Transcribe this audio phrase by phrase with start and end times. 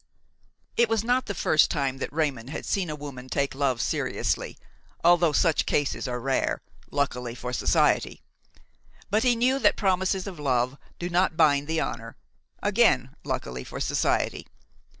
[0.77, 4.57] It was not the first time that Raymon had seen a woman take love seriously,
[5.03, 8.23] although such cases are rare, luckily for society;
[9.11, 12.17] but he knew that promises of love do not bind the honor,
[12.63, 14.47] again luckily for society.